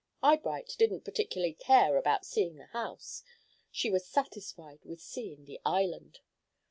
[0.23, 3.21] Eyebright didn't particularly care about seeing the house.
[3.69, 6.21] She was satisfied with seeing the island.